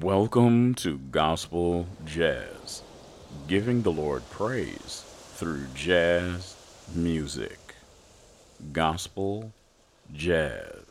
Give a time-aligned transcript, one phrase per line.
[0.00, 2.82] Welcome to Gospel Jazz,
[3.46, 6.56] giving the Lord praise through jazz
[6.94, 7.58] music.
[8.72, 9.52] Gospel
[10.14, 10.81] Jazz.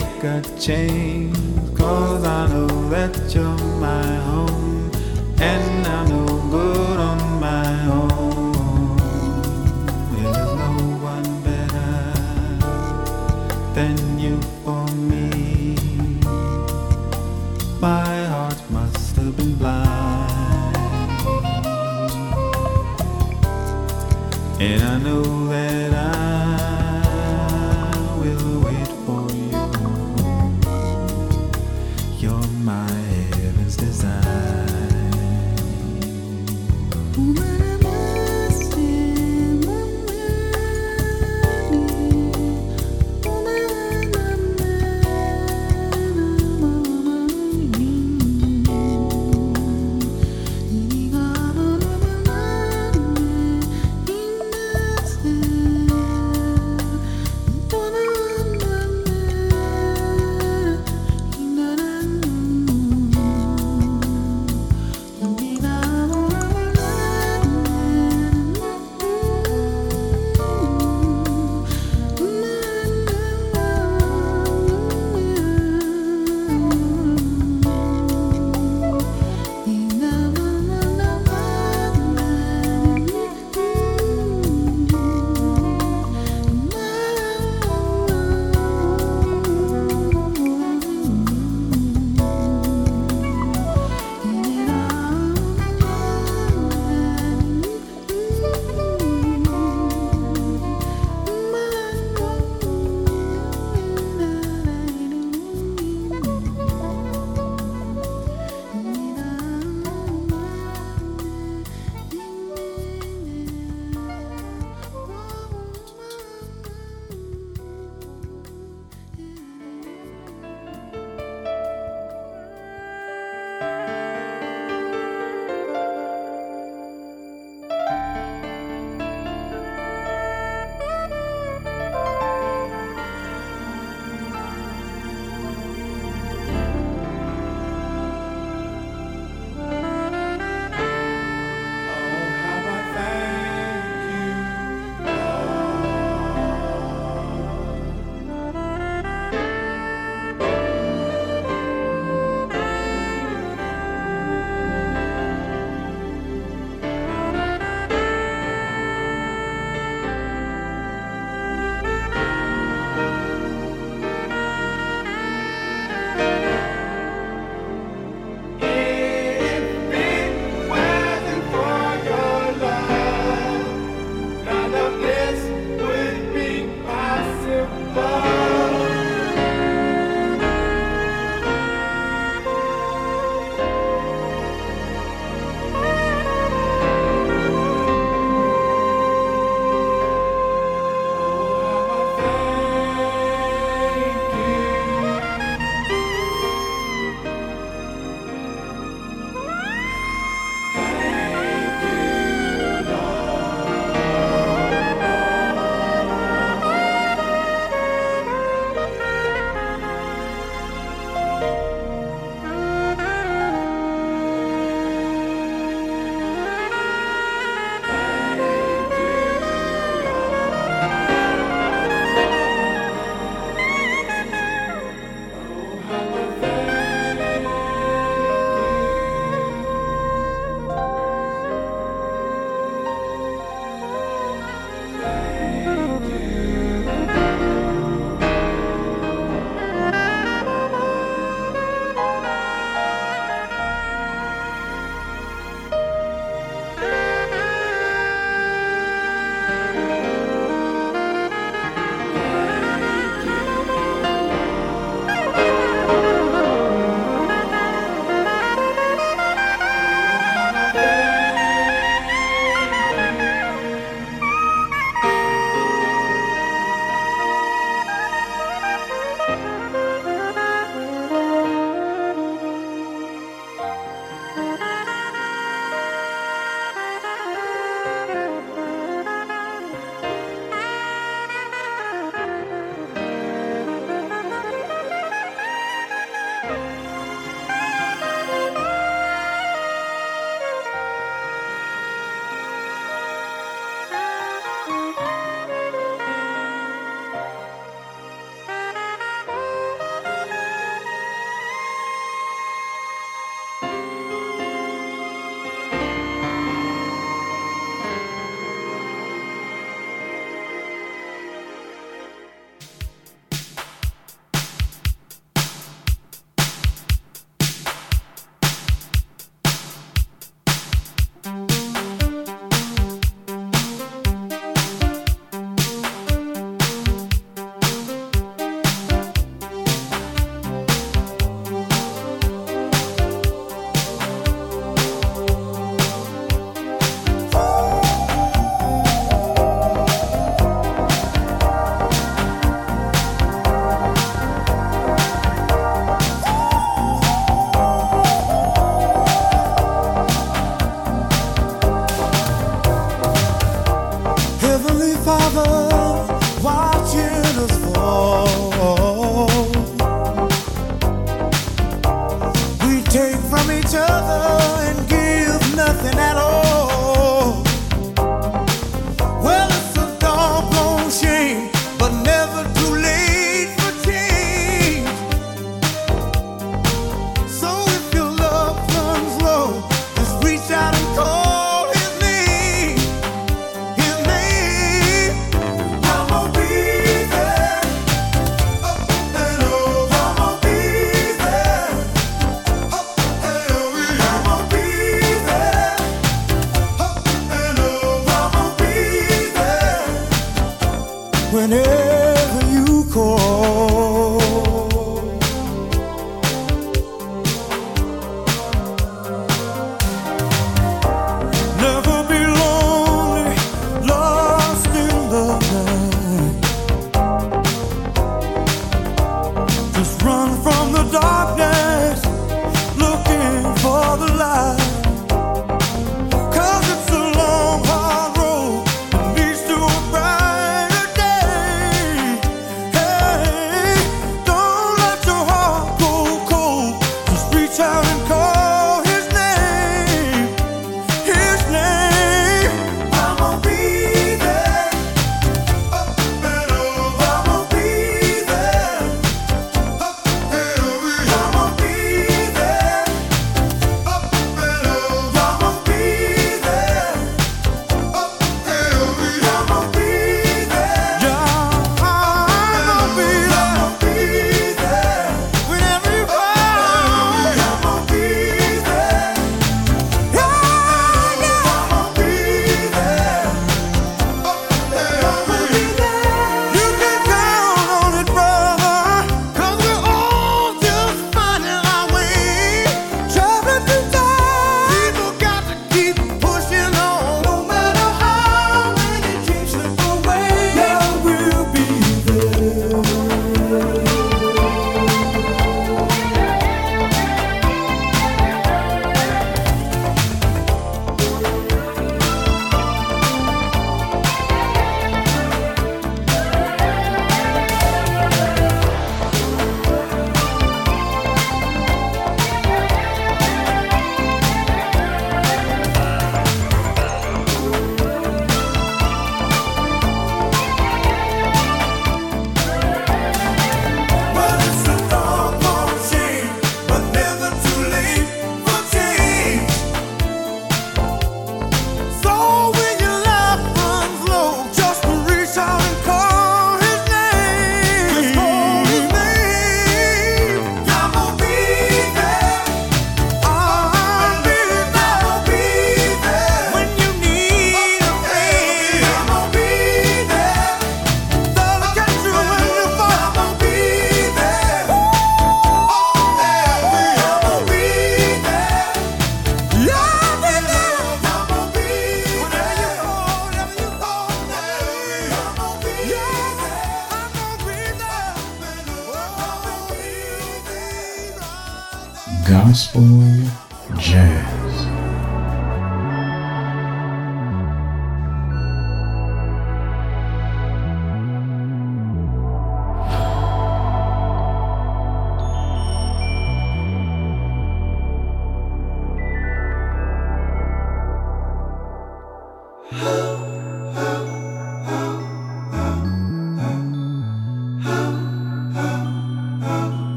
[0.00, 1.36] make a change.
[1.76, 4.90] Cause I know that you're my home.
[5.38, 6.19] And I know.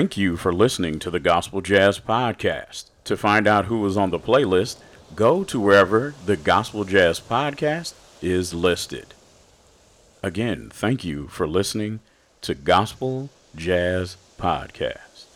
[0.00, 2.84] Thank you for listening to the Gospel Jazz Podcast.
[3.04, 4.78] To find out who is on the playlist,
[5.14, 9.12] go to wherever the Gospel Jazz Podcast is listed.
[10.22, 12.00] Again, thank you for listening
[12.40, 15.26] to Gospel Jazz Podcast.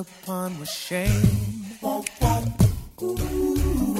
[0.00, 1.66] upon with shame.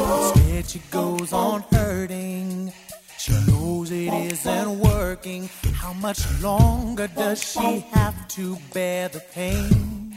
[0.01, 2.73] Instead, she goes on hurting.
[3.19, 5.49] She knows it isn't working.
[5.75, 10.17] How much longer does she have to bear the pain?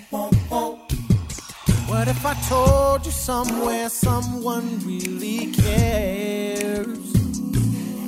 [1.90, 6.88] What if I told you somewhere someone really cares?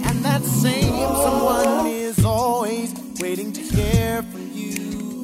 [0.08, 0.96] And that same
[1.26, 5.15] someone is always waiting to care for you.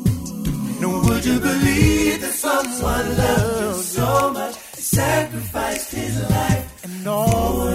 [0.81, 7.07] No, would you believe that someone loved you so much, he sacrificed his life and
[7.07, 7.67] all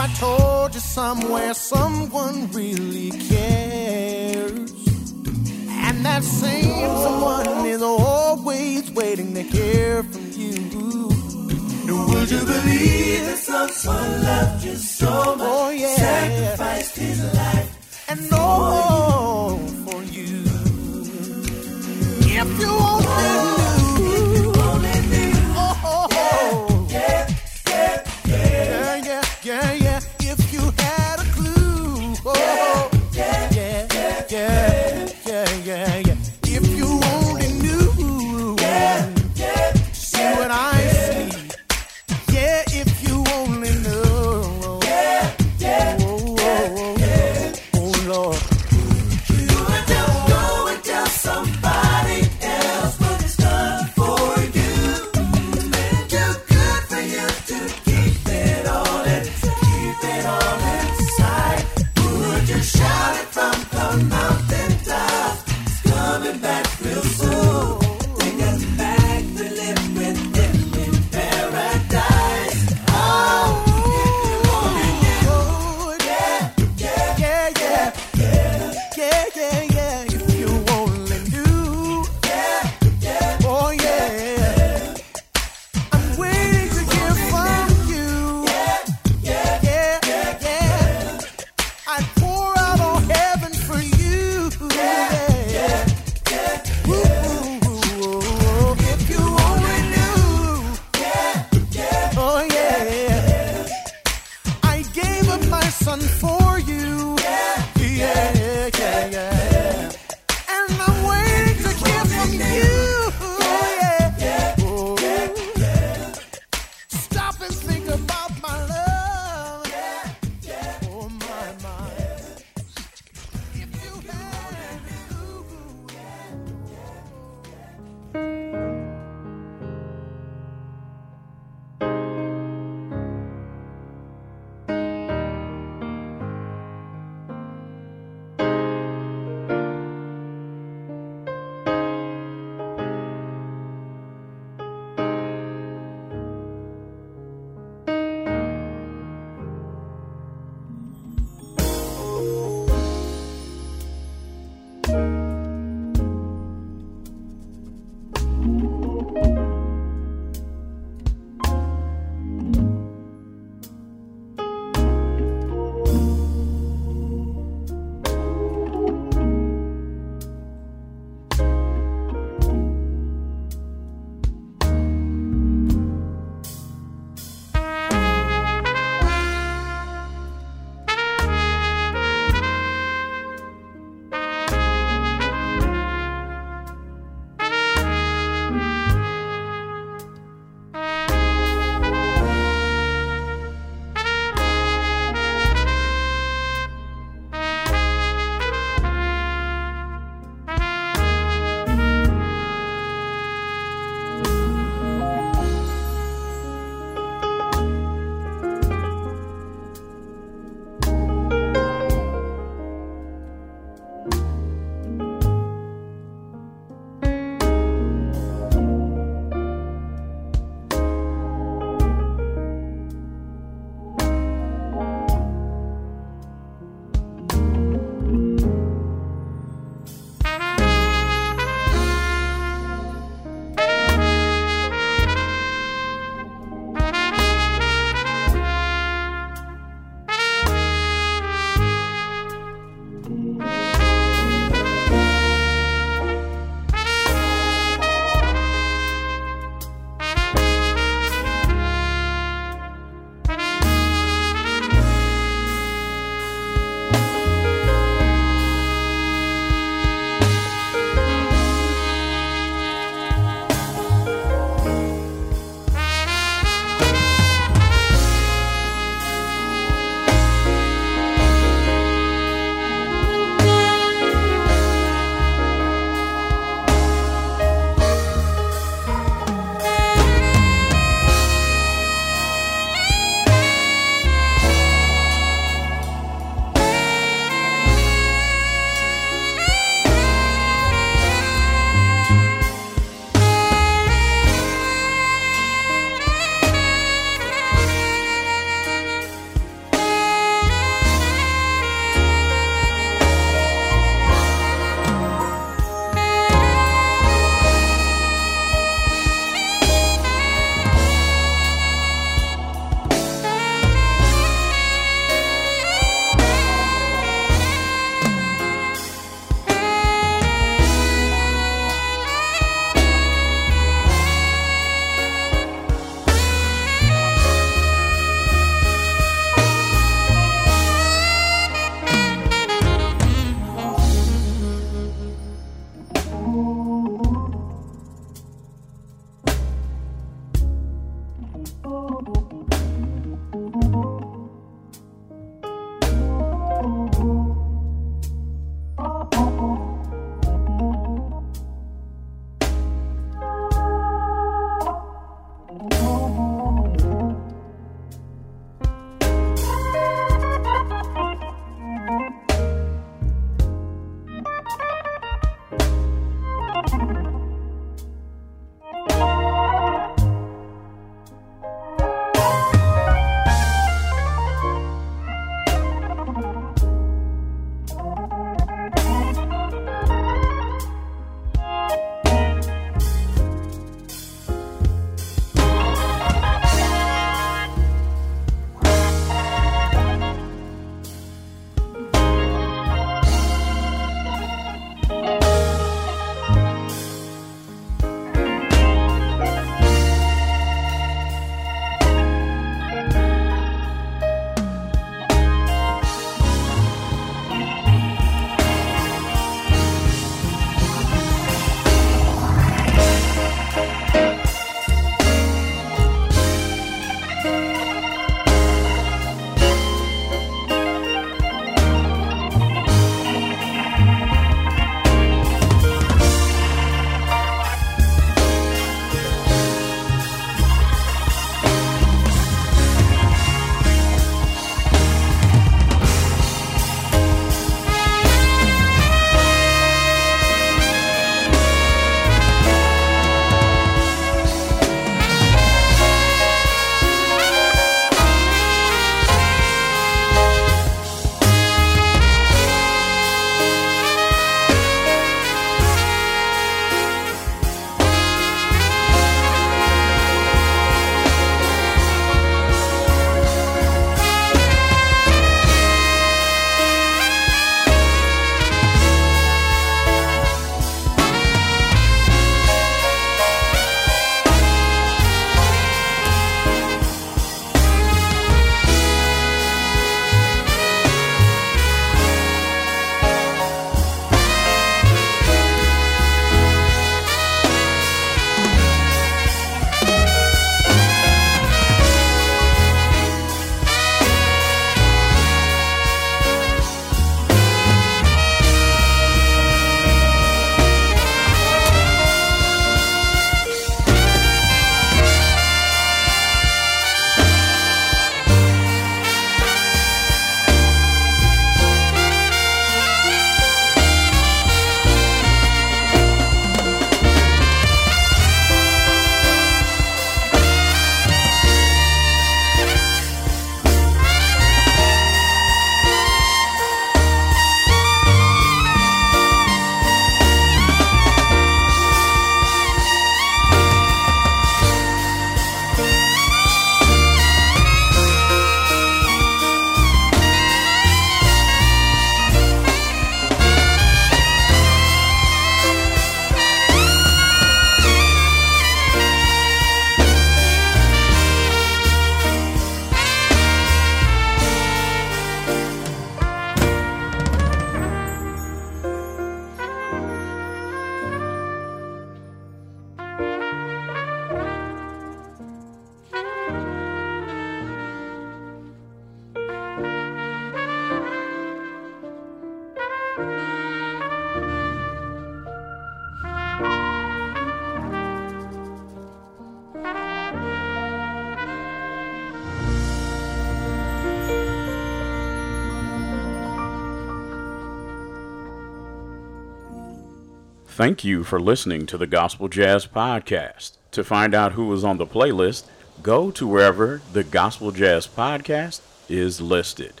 [590.82, 593.76] Thank you for listening to the Gospel Jazz Podcast.
[593.92, 595.66] To find out who is on the playlist,
[596.02, 600.00] go to wherever the Gospel Jazz Podcast is listed.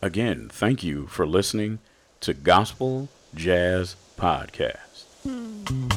[0.00, 1.80] Again, thank you for listening
[2.20, 5.06] to Gospel Jazz Podcast.
[5.24, 5.93] Hmm.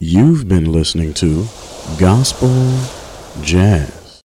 [0.00, 1.48] You've been listening to
[1.98, 2.78] Gospel
[3.42, 3.97] Jazz.